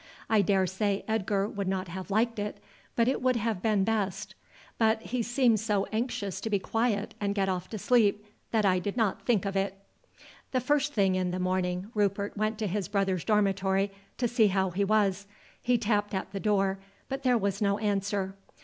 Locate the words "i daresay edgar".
0.31-1.47